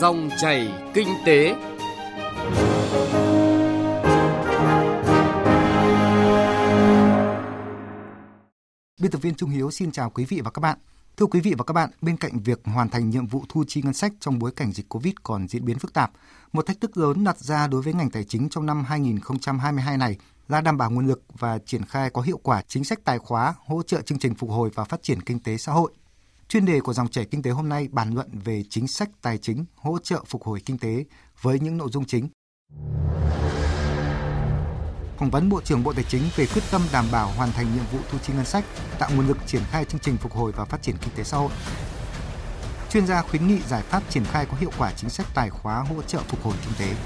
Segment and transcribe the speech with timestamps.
[0.00, 1.54] Dòng chảy kinh tế.
[9.00, 10.78] Biên tập viên Trung Hiếu xin chào quý vị và các bạn.
[11.16, 13.82] Thưa quý vị và các bạn, bên cạnh việc hoàn thành nhiệm vụ thu chi
[13.84, 16.10] ngân sách trong bối cảnh dịch Covid còn diễn biến phức tạp,
[16.52, 20.16] một thách thức lớn đặt ra đối với ngành tài chính trong năm 2022 này
[20.48, 23.54] là đảm bảo nguồn lực và triển khai có hiệu quả chính sách tài khóa
[23.66, 25.92] hỗ trợ chương trình phục hồi và phát triển kinh tế xã hội.
[26.48, 29.38] Chuyên đề của dòng chảy kinh tế hôm nay bàn luận về chính sách tài
[29.38, 31.04] chính hỗ trợ phục hồi kinh tế
[31.42, 32.28] với những nội dung chính.
[35.18, 37.84] Phỏng vấn Bộ trưởng Bộ Tài chính về quyết tâm đảm bảo hoàn thành nhiệm
[37.92, 38.64] vụ thu chi ngân sách,
[38.98, 41.36] tạo nguồn lực triển khai chương trình phục hồi và phát triển kinh tế xã
[41.36, 41.50] hội.
[42.90, 45.80] Chuyên gia khuyến nghị giải pháp triển khai có hiệu quả chính sách tài khóa
[45.80, 46.96] hỗ trợ phục hồi kinh tế.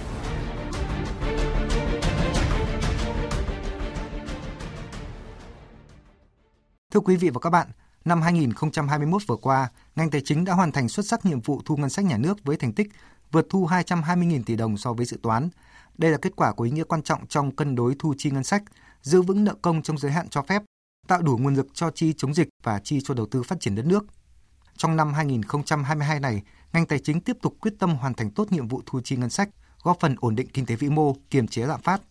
[6.90, 7.68] Thưa quý vị và các bạn,
[8.04, 11.76] năm 2021 vừa qua, ngành tài chính đã hoàn thành xuất sắc nhiệm vụ thu
[11.76, 12.88] ngân sách nhà nước với thành tích
[13.32, 15.48] vượt thu 220.000 tỷ đồng so với dự toán.
[15.98, 18.44] Đây là kết quả có ý nghĩa quan trọng trong cân đối thu chi ngân
[18.44, 18.62] sách,
[19.02, 20.62] giữ vững nợ công trong giới hạn cho phép,
[21.08, 23.74] tạo đủ nguồn lực cho chi chống dịch và chi cho đầu tư phát triển
[23.74, 24.04] đất nước.
[24.76, 28.68] Trong năm 2022 này, ngành tài chính tiếp tục quyết tâm hoàn thành tốt nhiệm
[28.68, 29.48] vụ thu chi ngân sách,
[29.82, 32.02] góp phần ổn định kinh tế vĩ mô, kiềm chế lạm phát.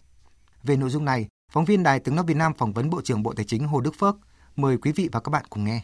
[0.63, 3.23] Về nội dung này, phóng viên Đài Tiếng nói Việt Nam phỏng vấn Bộ trưởng
[3.23, 4.15] Bộ Tài chính Hồ Đức Phước–
[4.55, 5.81] Mời quý vị và các bạn cùng nghe.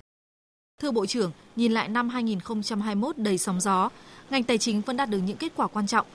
[0.82, 3.90] Thưa Bộ trưởng, nhìn lại năm 2021 đầy sóng gió,
[4.30, 6.06] ngành tài chính vẫn đạt được những kết quả quan trọng.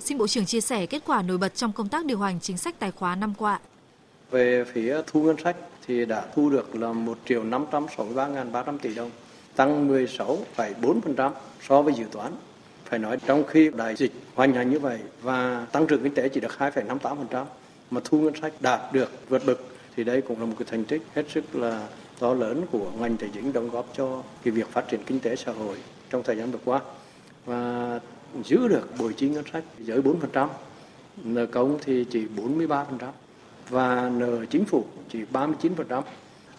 [0.00, 2.58] Xin Bộ trưởng chia sẻ kết quả nổi bật trong công tác điều hành chính
[2.58, 3.60] sách tài khóa năm qua.
[4.30, 9.10] Về phía thu ngân sách thì đã thu được là 1 triệu 563.300 tỷ đồng,
[9.56, 11.30] tăng 16,4%
[11.68, 12.32] so với dự toán.
[12.84, 16.28] Phải nói trong khi đại dịch hoành hành như vậy và tăng trưởng kinh tế
[16.28, 17.44] chỉ được 2,58%
[17.90, 19.60] mà thu ngân sách đạt được vượt bậc
[19.96, 21.88] thì đây cũng là một cái thành tích hết sức là
[22.22, 25.36] to lớn của ngành tài chính đóng góp cho cái việc phát triển kinh tế
[25.36, 25.76] xã hội
[26.10, 26.80] trong thời gian vừa qua
[27.46, 28.00] và
[28.44, 30.00] giữ được bồi chi ngân sách dưới
[30.34, 30.48] 4%,
[31.24, 32.84] nợ công thì chỉ 43%
[33.68, 36.02] và nợ chính phủ chỉ 39%,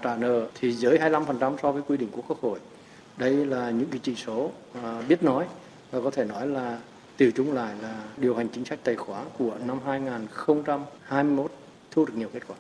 [0.02, 2.60] trả nợ thì dưới 25% so với quy định của Quốc hội.
[3.18, 4.52] Đây là những cái chỉ số
[4.84, 5.46] à, biết nói
[5.92, 6.80] và có thể nói là
[7.18, 11.52] từ chung lại là điều hành chính sách tài khoá của năm 2021
[11.92, 12.56] thu được nhiều kết quả.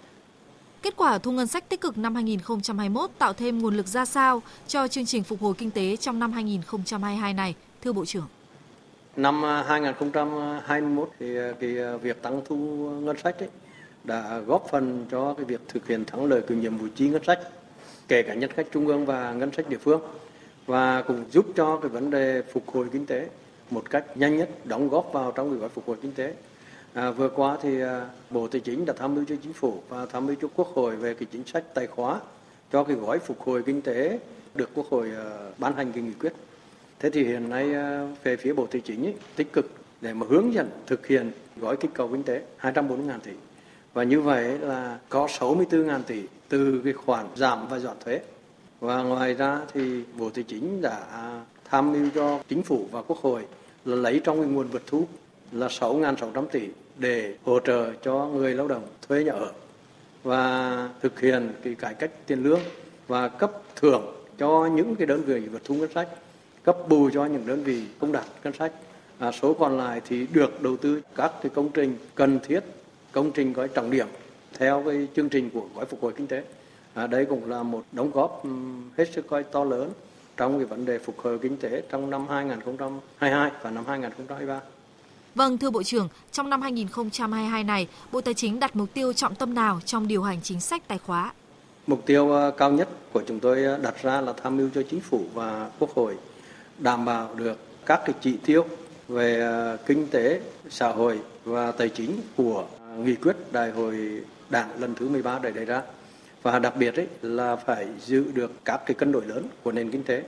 [0.83, 4.41] Kết quả thu ngân sách tích cực năm 2021 tạo thêm nguồn lực ra sao
[4.67, 8.27] cho chương trình phục hồi kinh tế trong năm 2022 này, thưa Bộ trưởng?
[9.15, 12.55] Năm à, 2021 thì à, cái à, việc tăng thu
[13.01, 13.49] ngân sách ấy
[14.03, 17.23] đã góp phần cho cái việc thực hiện thắng lợi cái nhiệm vụ chi ngân
[17.23, 17.39] sách,
[18.07, 20.01] kể cả ngân sách trung ương và ngân sách địa phương
[20.65, 23.27] và cũng giúp cho cái vấn đề phục hồi kinh tế
[23.71, 26.33] một cách nhanh nhất đóng góp vào trong cái gói phục hồi kinh tế
[26.93, 30.05] À, vừa qua thì à, Bộ Tài chính đã tham mưu cho chính phủ và
[30.05, 32.19] tham mưu cho Quốc hội về cái chính sách tài khóa
[32.71, 34.19] cho cái gói phục hồi kinh tế
[34.55, 36.33] được Quốc hội à, ban hành cái nghị quyết.
[36.99, 39.71] Thế thì hiện nay à, về phía Bộ Tài chính ấy, tích cực
[40.01, 43.31] để mà hướng dẫn thực hiện gói kích cầu kinh tế 240 ngàn tỷ.
[43.93, 48.19] Và như vậy là có 64 ngàn tỷ từ cái khoản giảm và giảm thuế.
[48.79, 51.01] Và ngoài ra thì Bộ Tài chính đã
[51.69, 53.45] tham mưu cho chính phủ và Quốc hội
[53.85, 55.07] là lấy trong cái nguồn vật thu
[55.51, 59.51] là 6.600 tỷ để hỗ trợ cho người lao động thuê nhà ở
[60.23, 62.59] và thực hiện cái cải cách tiền lương
[63.07, 66.07] và cấp thưởng cho những cái đơn vị vượt thu ngân sách
[66.63, 68.71] cấp bù cho những đơn vị không đạt ngân sách
[69.19, 72.63] à, số còn lại thì được đầu tư các cái công trình cần thiết
[73.11, 74.07] công trình có trọng điểm
[74.57, 76.43] theo cái chương trình của gói phục hồi kinh tế
[76.93, 78.43] à, đây cũng là một đóng góp
[78.97, 79.91] hết sức coi to lớn
[80.37, 84.61] trong cái vấn đề phục hồi kinh tế trong năm 2022 và năm 2023.
[85.35, 89.35] Vâng, thưa Bộ trưởng, trong năm 2022 này, Bộ Tài chính đặt mục tiêu trọng
[89.35, 91.33] tâm nào trong điều hành chính sách tài khóa?
[91.87, 94.81] Mục tiêu ờ, cao nhất của chúng tôi ờ, đặt ra là tham mưu cho
[94.89, 96.15] chính phủ và quốc hội
[96.79, 98.65] đảm bảo được các cái chỉ tiêu
[99.07, 102.65] về ờ, kinh tế, xã hội và tài chính của
[102.97, 105.81] nghị quyết đại hội đảng lần thứ 13 để đề ra.
[106.43, 109.91] Và đặc biệt ấy là phải giữ được các cái cân đối lớn của nền
[109.91, 110.23] kinh tế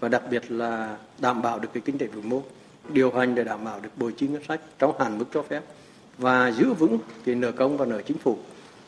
[0.00, 2.42] và đặc biệt là đảm bảo được cái kinh tế vĩ mô
[2.88, 5.62] điều hành để đảm bảo được bồi chi ngân sách trong hạn mức cho phép
[6.18, 8.38] và giữ vững cái nợ công và nợ chính phủ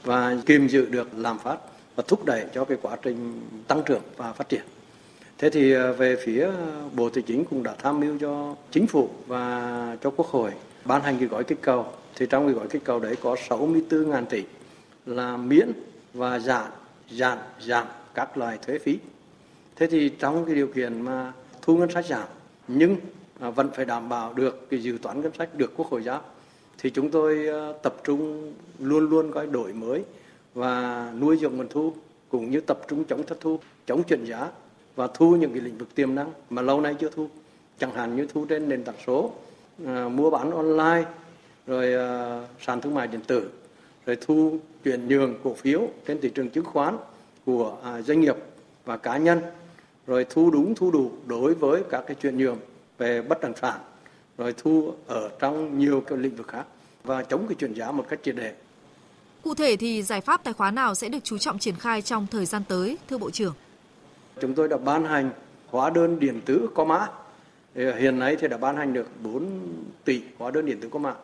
[0.04, 1.56] và kiềm giữ được lạm phát
[1.96, 4.62] và thúc đẩy cho cái quá trình tăng trưởng và phát triển.
[5.38, 6.48] Thế thì à, về phía
[6.92, 10.50] Bộ Tài chính cũng đã tham mưu cho chính phủ và cho Quốc hội
[10.84, 11.86] ban hành cái gói kích cầu.
[12.14, 14.42] Thì trong cái gói kích cầu đấy có 64.000 tỷ
[15.06, 15.72] là miễn
[16.14, 16.70] và giảm,
[17.10, 18.98] giảm, giảm các loại thuế phí.
[19.76, 22.28] Thế thì trong cái điều kiện mà thu ngân sách giảm
[22.68, 22.96] nhưng
[23.42, 26.20] À, vẫn phải đảm bảo được cái dự toán ngân sách được quốc hội giao.
[26.78, 30.02] Thì chúng tôi à, tập trung luôn luôn coi đổi mới
[30.54, 31.92] và nuôi dưỡng nguồn thu
[32.28, 34.50] cũng như tập trung chống thất thu chống chuyển giá
[34.96, 37.28] và thu những cái lĩnh vực tiềm năng mà lâu nay chưa thu.
[37.78, 39.32] Chẳng hạn như thu trên nền tảng số
[39.86, 41.04] à, mua bán online,
[41.66, 43.50] rồi à, sàn thương mại điện tử,
[44.06, 46.96] rồi thu chuyển nhượng cổ phiếu trên thị trường chứng khoán
[47.46, 48.36] của à, doanh nghiệp
[48.84, 49.38] và cá nhân,
[50.06, 52.58] rồi thu đúng thu đủ đối với các cái chuyển nhượng
[53.02, 53.80] về bất động sản,
[54.38, 56.64] rồi thu ở trong nhiều cái lĩnh vực khác
[57.04, 58.54] và chống cái chuyển giá một cách triệt để.
[59.42, 62.26] Cụ thể thì giải pháp tài khoá nào sẽ được chú trọng triển khai trong
[62.30, 63.54] thời gian tới, thưa Bộ trưởng?
[64.40, 65.30] Chúng tôi đã ban hành
[65.66, 67.08] hóa đơn điện tử có mã.
[67.74, 69.46] Hiện nay thì đã ban hành được 4
[70.04, 71.14] tỷ hóa đơn điện tử có mã.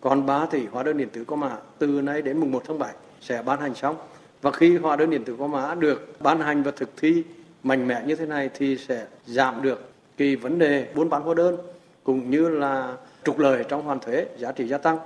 [0.00, 2.78] Còn 3 tỷ hóa đơn điện tử có mã từ nay đến mùng 1 tháng
[2.78, 3.96] 7 sẽ ban hành xong.
[4.42, 7.22] Và khi hóa đơn điện tử có mã được ban hành và thực thi
[7.62, 11.34] mạnh mẽ như thế này thì sẽ giảm được cái vấn đề buôn bán hóa
[11.34, 11.56] đơn
[12.04, 14.98] cũng như là trục lợi trong hoàn thuế, giá trị gia tăng.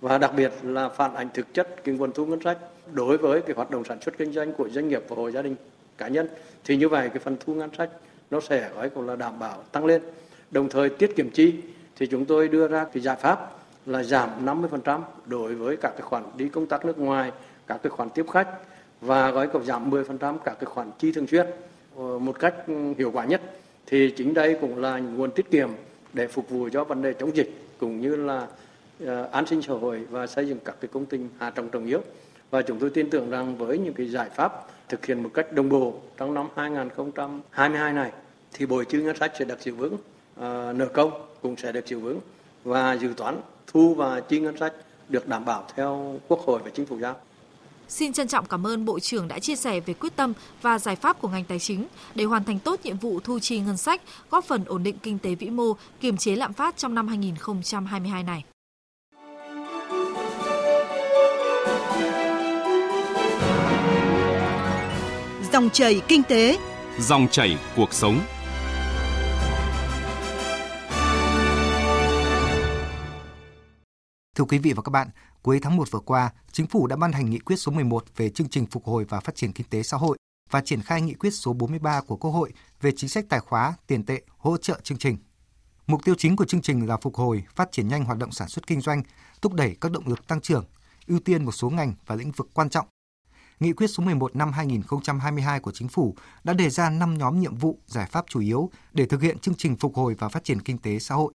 [0.00, 2.58] Và đặc biệt là phản ánh thực chất cái nguồn thu ngân sách
[2.92, 5.42] đối với cái hoạt động sản xuất kinh doanh của doanh nghiệp và hộ gia
[5.42, 5.56] đình
[5.98, 6.28] cá nhân,
[6.64, 7.90] thì như vậy cái phần thu ngân sách
[8.30, 10.02] nó sẽ gọi là đảm bảo tăng lên.
[10.50, 11.54] Đồng thời tiết kiệm chi
[11.96, 13.50] thì chúng tôi đưa ra cái giải pháp
[13.86, 17.32] là giảm 50% đối với các cái khoản đi công tác nước ngoài,
[17.66, 18.48] các cái khoản tiếp khách
[19.00, 21.46] và gói cộng giảm 10% các cái khoản chi thường xuyên
[21.96, 23.40] ờ, một cách ừ, hiệu quả nhất
[23.90, 25.70] thì chính đây cũng là nguồn tiết kiệm
[26.12, 28.46] để phục vụ cho vấn đề chống dịch cũng như là
[29.04, 31.86] uh, an sinh xã hội và xây dựng các cái công trình hạ tầng trọng
[31.86, 32.00] yếu
[32.50, 35.52] và chúng tôi tin tưởng rằng với những cái giải pháp thực hiện một cách
[35.52, 38.12] đồng bộ trong năm 2022 này
[38.52, 40.00] thì bồi chi ngân sách sẽ được giữ vững, uh,
[40.76, 41.10] nợ công
[41.42, 42.20] cũng sẽ được giữ vững
[42.64, 44.72] và dự toán thu và chi ngân sách
[45.08, 47.16] được đảm bảo theo Quốc hội và Chính phủ giao.
[47.90, 50.32] Xin trân trọng cảm ơn Bộ trưởng đã chia sẻ về quyết tâm
[50.62, 53.60] và giải pháp của ngành tài chính để hoàn thành tốt nhiệm vụ thu chi
[53.60, 56.94] ngân sách, góp phần ổn định kinh tế vĩ mô, kiềm chế lạm phát trong
[56.94, 58.44] năm 2022 này.
[65.52, 66.58] Dòng chảy kinh tế,
[66.98, 68.20] dòng chảy cuộc sống.
[74.34, 75.08] Thưa quý vị và các bạn,
[75.42, 78.30] cuối tháng 1 vừa qua, Chính phủ đã ban hành nghị quyết số 11 về
[78.30, 80.18] chương trình phục hồi và phát triển kinh tế xã hội
[80.50, 83.74] và triển khai nghị quyết số 43 của Quốc hội về chính sách tài khóa,
[83.86, 85.16] tiền tệ, hỗ trợ chương trình.
[85.86, 88.48] Mục tiêu chính của chương trình là phục hồi, phát triển nhanh hoạt động sản
[88.48, 89.02] xuất kinh doanh,
[89.42, 90.64] thúc đẩy các động lực tăng trưởng,
[91.06, 92.86] ưu tiên một số ngành và lĩnh vực quan trọng.
[93.60, 96.14] Nghị quyết số 11 năm 2022 của Chính phủ
[96.44, 99.54] đã đề ra 5 nhóm nhiệm vụ, giải pháp chủ yếu để thực hiện chương
[99.54, 101.32] trình phục hồi và phát triển kinh tế xã hội.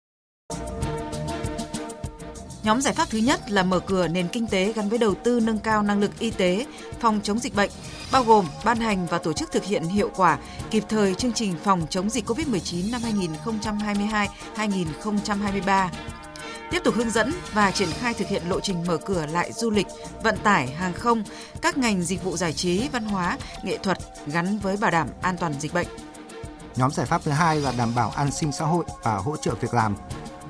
[2.64, 5.40] Nhóm giải pháp thứ nhất là mở cửa nền kinh tế gắn với đầu tư
[5.40, 6.66] nâng cao năng lực y tế,
[7.00, 7.70] phòng chống dịch bệnh,
[8.12, 10.38] bao gồm ban hành và tổ chức thực hiện hiệu quả
[10.72, 13.02] kịp thời chương trình phòng chống dịch COVID-19 năm
[14.56, 15.88] 2022-2023
[16.74, 19.70] tiếp tục hướng dẫn và triển khai thực hiện lộ trình mở cửa lại du
[19.70, 19.88] lịch,
[20.24, 21.24] vận tải, hàng không,
[21.62, 25.38] các ngành dịch vụ giải trí, văn hóa, nghệ thuật gắn với bảo đảm an
[25.38, 25.88] toàn dịch bệnh.
[26.76, 29.54] Nhóm giải pháp thứ hai là đảm bảo an sinh xã hội và hỗ trợ
[29.62, 29.96] việc làm.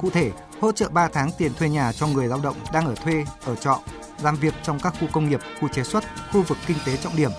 [0.03, 2.95] Cụ thể, hỗ trợ 3 tháng tiền thuê nhà cho người lao động đang ở
[2.95, 3.79] thuê, ở trọ,
[4.23, 7.15] làm việc trong các khu công nghiệp, khu chế xuất, khu vực kinh tế trọng
[7.15, 7.31] điểm.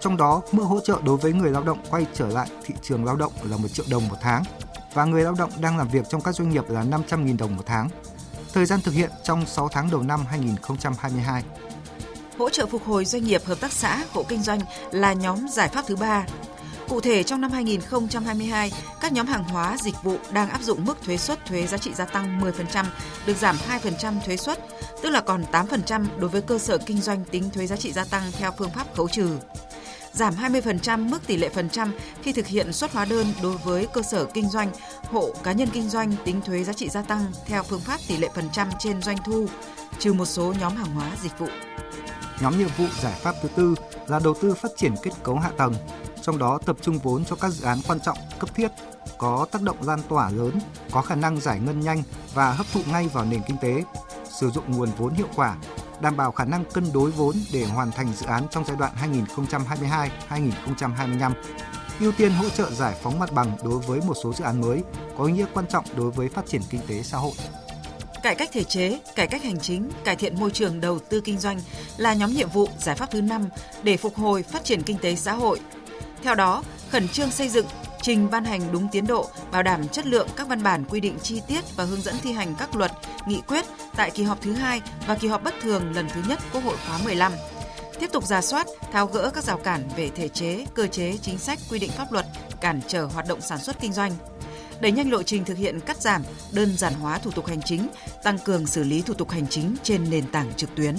[0.00, 3.04] Trong đó, mức hỗ trợ đối với người lao động quay trở lại thị trường
[3.04, 4.42] lao động là 1 triệu đồng một tháng
[4.94, 7.62] và người lao động đang làm việc trong các doanh nghiệp là 500.000 đồng một
[7.66, 7.88] tháng.
[8.54, 11.42] Thời gian thực hiện trong 6 tháng đầu năm 2022.
[12.38, 15.68] Hỗ trợ phục hồi doanh nghiệp, hợp tác xã, hộ kinh doanh là nhóm giải
[15.68, 16.24] pháp thứ ba
[16.90, 21.02] Cụ thể trong năm 2022, các nhóm hàng hóa, dịch vụ đang áp dụng mức
[21.02, 22.84] thuế suất thuế giá trị gia tăng 10%
[23.26, 24.58] được giảm 2% thuế suất,
[25.02, 28.04] tức là còn 8% đối với cơ sở kinh doanh tính thuế giá trị gia
[28.04, 29.36] tăng theo phương pháp khấu trừ.
[30.12, 31.92] Giảm 20% mức tỷ lệ phần trăm
[32.22, 34.70] khi thực hiện xuất hóa đơn đối với cơ sở kinh doanh,
[35.04, 38.16] hộ cá nhân kinh doanh tính thuế giá trị gia tăng theo phương pháp tỷ
[38.16, 39.46] lệ phần trăm trên doanh thu,
[39.98, 41.48] trừ một số nhóm hàng hóa dịch vụ.
[42.40, 43.74] Nhóm nhiệm vụ giải pháp thứ tư
[44.06, 45.74] là đầu tư phát triển kết cấu hạ tầng,
[46.22, 48.68] trong đó tập trung vốn cho các dự án quan trọng cấp thiết,
[49.18, 50.58] có tác động lan tỏa lớn,
[50.90, 52.02] có khả năng giải ngân nhanh
[52.34, 53.84] và hấp thụ ngay vào nền kinh tế,
[54.40, 55.56] sử dụng nguồn vốn hiệu quả,
[56.00, 58.92] đảm bảo khả năng cân đối vốn để hoàn thành dự án trong giai đoạn
[60.28, 61.32] 2022-2025.
[62.00, 64.82] Ưu tiên hỗ trợ giải phóng mặt bằng đối với một số dự án mới
[65.18, 67.32] có ý nghĩa quan trọng đối với phát triển kinh tế xã hội.
[68.22, 71.38] Cải cách thể chế, cải cách hành chính, cải thiện môi trường đầu tư kinh
[71.38, 71.60] doanh
[71.96, 73.48] là nhóm nhiệm vụ giải pháp thứ 5
[73.82, 75.60] để phục hồi phát triển kinh tế xã hội
[76.22, 77.66] theo đó, khẩn trương xây dựng,
[78.02, 81.18] trình ban hành đúng tiến độ, bảo đảm chất lượng các văn bản quy định
[81.22, 82.92] chi tiết và hướng dẫn thi hành các luật,
[83.26, 83.64] nghị quyết
[83.96, 86.76] tại kỳ họp thứ hai và kỳ họp bất thường lần thứ nhất Quốc hội
[86.86, 87.32] khóa 15.
[88.00, 91.38] Tiếp tục giả soát, tháo gỡ các rào cản về thể chế, cơ chế, chính
[91.38, 92.26] sách, quy định pháp luật,
[92.60, 94.12] cản trở hoạt động sản xuất kinh doanh.
[94.80, 96.22] Đẩy nhanh lộ trình thực hiện cắt giảm,
[96.52, 97.88] đơn giản hóa thủ tục hành chính,
[98.24, 100.96] tăng cường xử lý thủ tục hành chính trên nền tảng trực tuyến.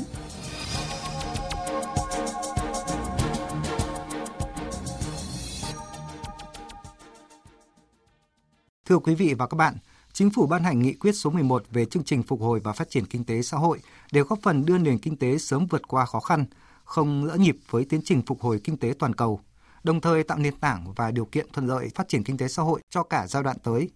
[8.91, 9.75] Thưa quý vị và các bạn,
[10.13, 12.89] Chính phủ ban hành nghị quyết số 11 về chương trình phục hồi và phát
[12.89, 13.79] triển kinh tế xã hội
[14.11, 16.45] để góp phần đưa nền kinh tế sớm vượt qua khó khăn,
[16.83, 19.39] không lỡ nhịp với tiến trình phục hồi kinh tế toàn cầu,
[19.83, 22.63] đồng thời tạo nền tảng và điều kiện thuận lợi phát triển kinh tế xã
[22.63, 23.89] hội cho cả giai đoạn tới.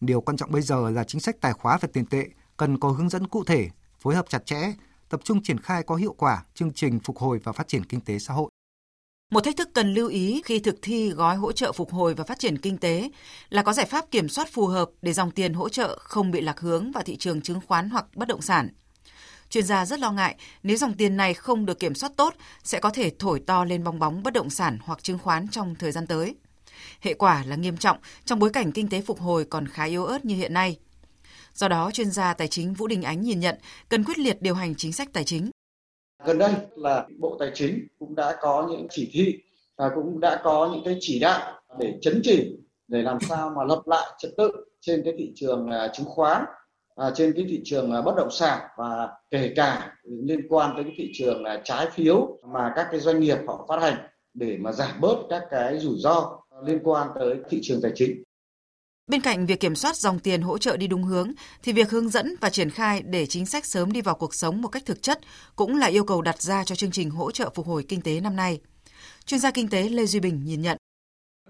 [0.00, 2.26] Điều quan trọng bây giờ là chính sách tài khóa và tiền tệ
[2.56, 4.72] cần có hướng dẫn cụ thể, phối hợp chặt chẽ,
[5.08, 8.00] tập trung triển khai có hiệu quả chương trình phục hồi và phát triển kinh
[8.00, 8.50] tế xã hội.
[9.30, 12.24] Một thách thức cần lưu ý khi thực thi gói hỗ trợ phục hồi và
[12.24, 13.10] phát triển kinh tế
[13.48, 16.40] là có giải pháp kiểm soát phù hợp để dòng tiền hỗ trợ không bị
[16.40, 18.68] lạc hướng vào thị trường chứng khoán hoặc bất động sản.
[19.50, 22.80] Chuyên gia rất lo ngại nếu dòng tiền này không được kiểm soát tốt sẽ
[22.80, 25.92] có thể thổi to lên bong bóng bất động sản hoặc chứng khoán trong thời
[25.92, 26.34] gian tới.
[27.00, 30.04] Hệ quả là nghiêm trọng trong bối cảnh kinh tế phục hồi còn khá yếu
[30.04, 30.78] ớt như hiện nay.
[31.54, 34.54] Do đó, chuyên gia tài chính Vũ Đình Ánh nhìn nhận cần quyết liệt điều
[34.54, 35.50] hành chính sách tài chính.
[36.24, 39.38] Gần đây là Bộ Tài chính cũng đã có những chỉ thị
[39.76, 42.56] và cũng đã có những cái chỉ đạo để chấn chỉnh
[42.88, 46.44] để làm sao mà lập lại trật tự trên cái thị trường à, chứng khoán
[46.96, 50.84] à, trên cái thị trường à, bất động sản và kể cả liên quan tới
[50.84, 53.96] cái thị trường à, trái phiếu mà các cái doanh nghiệp họ phát hành
[54.34, 58.22] để mà giảm bớt các cái rủi ro liên quan tới thị trường tài chính.
[59.10, 61.32] Bên cạnh việc kiểm soát dòng tiền hỗ trợ đi đúng hướng,
[61.62, 64.62] thì việc hướng dẫn và triển khai để chính sách sớm đi vào cuộc sống
[64.62, 65.20] một cách thực chất
[65.56, 68.20] cũng là yêu cầu đặt ra cho chương trình hỗ trợ phục hồi kinh tế
[68.20, 68.60] năm nay.
[69.26, 70.76] Chuyên gia kinh tế Lê Duy Bình nhìn nhận.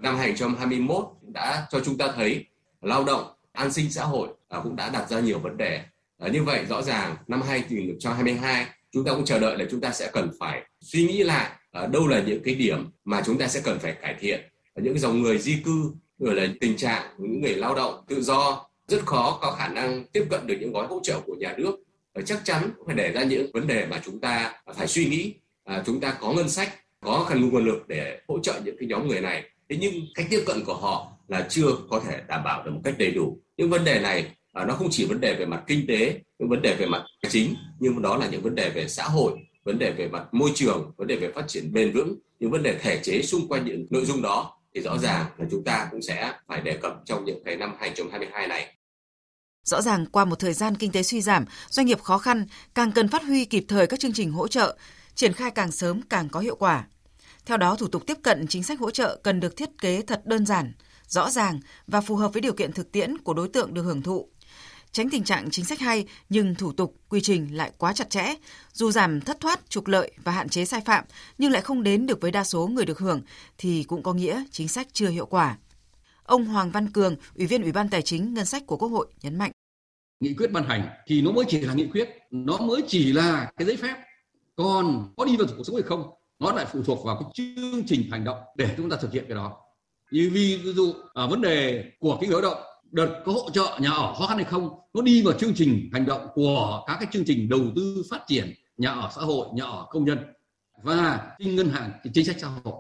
[0.01, 2.45] Năm 2021 đã cho chúng ta thấy
[2.83, 5.81] lao động, an sinh xã hội à, cũng đã đặt ra nhiều vấn đề.
[6.19, 9.93] À, như vậy rõ ràng năm 2022 chúng ta cũng chờ đợi là chúng ta
[9.93, 13.49] sẽ cần phải suy nghĩ lại à, đâu là những cái điểm mà chúng ta
[13.49, 14.41] sẽ cần phải cải thiện
[14.77, 18.67] những dòng người di cư rồi là tình trạng những người lao động tự do
[18.89, 21.77] rất khó có khả năng tiếp cận được những gói hỗ trợ của nhà nước.
[22.15, 25.35] Và chắc chắn phải để ra những vấn đề mà chúng ta phải suy nghĩ.
[25.65, 28.77] À, chúng ta có ngân sách có khả năng nguồn lực để hỗ trợ những
[28.79, 29.45] cái nhóm người này.
[29.69, 32.81] Thế nhưng cách tiếp cận của họ là chưa có thể đảm bảo được một
[32.85, 33.39] cách đầy đủ.
[33.57, 36.49] Những vấn đề này à, nó không chỉ vấn đề về mặt kinh tế những
[36.49, 39.33] vấn đề về mặt tài chính nhưng đó là những vấn đề về xã hội
[39.65, 42.63] vấn đề về mặt môi trường vấn đề về phát triển bền vững những vấn
[42.63, 45.89] đề thể chế xung quanh những nội dung đó thì rõ ràng là chúng ta
[45.91, 48.75] cũng sẽ phải đề cập trong những cái năm 2022 này.
[49.65, 52.93] Rõ ràng qua một thời gian kinh tế suy giảm, doanh nghiệp khó khăn càng
[52.93, 54.77] cần phát huy kịp thời các chương trình hỗ trợ,
[55.15, 56.85] triển khai càng sớm càng có hiệu quả.
[57.47, 60.27] Theo đó, thủ tục tiếp cận chính sách hỗ trợ cần được thiết kế thật
[60.27, 60.73] đơn giản,
[61.07, 64.03] rõ ràng và phù hợp với điều kiện thực tiễn của đối tượng được hưởng
[64.03, 64.29] thụ
[64.97, 68.35] tránh tình trạng chính sách hay nhưng thủ tục, quy trình lại quá chặt chẽ,
[68.73, 71.05] dù giảm thất thoát, trục lợi và hạn chế sai phạm
[71.39, 73.21] nhưng lại không đến được với đa số người được hưởng
[73.59, 75.57] thì cũng có nghĩa chính sách chưa hiệu quả.
[76.23, 79.07] Ông Hoàng Văn Cường, Ủy viên Ủy ban Tài chính Ngân sách của Quốc hội
[79.23, 79.51] nhấn mạnh.
[80.21, 83.53] Nghị quyết ban hành thì nó mới chỉ là nghị quyết, nó mới chỉ là
[83.57, 83.97] cái giấy phép.
[84.57, 86.03] Còn có đi vào cuộc sống hay không,
[86.39, 89.25] nó lại phụ thuộc vào cái chương trình hành động để chúng ta thực hiện
[89.29, 89.57] cái đó.
[90.11, 93.79] Như ví dụ ở vấn đề của cái người lao động đợt có hỗ trợ
[93.81, 96.97] nhà ở khó khăn hay không, nó đi vào chương trình hành động của các
[97.01, 100.19] cái chương trình đầu tư phát triển nhà ở xã hội, nhà ở công nhân.
[100.83, 102.75] Và ngân hàng chính sách xã hội,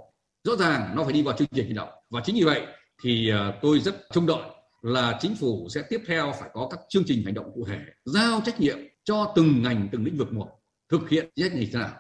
[0.45, 1.89] rõ ràng nó phải đi vào chương trình hành động.
[2.11, 2.67] Và chính vì vậy
[3.03, 4.43] thì ờ, tôi rất trông đợi
[4.83, 7.79] là chính phủ sẽ tiếp theo phải có các chương trình hành động cụ thể,
[8.05, 10.49] giao trách nhiệm cho từng ngành, từng lĩnh vực một,
[10.89, 11.93] thực hiện trách nhiệm thế nào,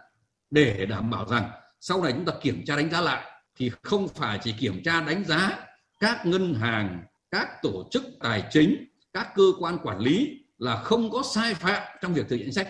[0.50, 4.08] để đảm bảo rằng sau này chúng ta kiểm tra đánh giá lại thì không
[4.08, 5.58] phải chỉ kiểm tra đánh giá
[6.00, 11.11] các ngân hàng các tổ chức tài chính, các cơ quan quản lý là không
[11.11, 12.68] có sai phạm trong việc thực hiện sách.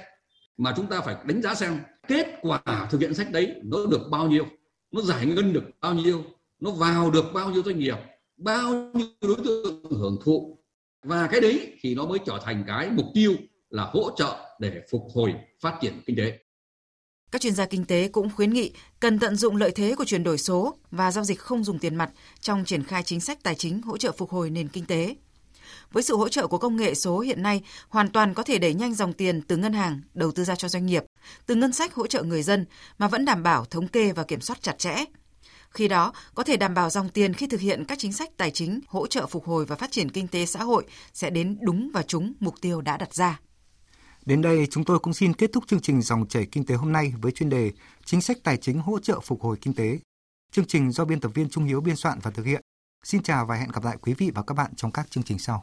[0.57, 4.09] Mà chúng ta phải đánh giá xem kết quả thực hiện sách đấy nó được
[4.11, 4.47] bao nhiêu,
[4.91, 6.25] nó giải ngân được bao nhiêu,
[6.61, 7.97] nó vào được bao nhiêu doanh nghiệp,
[8.37, 10.59] bao nhiêu đối tượng hưởng thụ.
[11.03, 13.35] Và cái đấy thì nó mới trở thành cái mục tiêu
[13.71, 16.39] là hỗ trợ để phục hồi phát triển kinh tế
[17.33, 20.25] các chuyên gia kinh tế cũng khuyến nghị cần tận dụng lợi thế của chuyển
[20.25, 23.55] đổi số và giao dịch không dùng tiền mặt trong triển khai chính sách tài
[23.55, 25.17] chính hỗ trợ phục hồi nền kinh tế.
[25.93, 28.75] Với sự hỗ trợ của công nghệ số hiện nay, hoàn toàn có thể đẩy
[28.75, 31.05] nhanh dòng tiền từ ngân hàng đầu tư ra cho doanh nghiệp,
[31.47, 32.67] từ ngân sách hỗ trợ người dân
[32.99, 35.05] mà vẫn đảm bảo thống kê và kiểm soát chặt chẽ.
[35.71, 38.51] Khi đó, có thể đảm bảo dòng tiền khi thực hiện các chính sách tài
[38.51, 41.91] chính hỗ trợ phục hồi và phát triển kinh tế xã hội sẽ đến đúng
[41.95, 43.41] và trúng mục tiêu đã đặt ra.
[44.27, 46.93] Đến đây chúng tôi cũng xin kết thúc chương trình dòng chảy kinh tế hôm
[46.93, 47.73] nay với chuyên đề
[48.05, 49.99] Chính sách tài chính hỗ trợ phục hồi kinh tế.
[50.53, 52.61] Chương trình do biên tập viên Trung Hiếu biên soạn và thực hiện.
[53.05, 55.39] Xin chào và hẹn gặp lại quý vị và các bạn trong các chương trình
[55.39, 55.63] sau.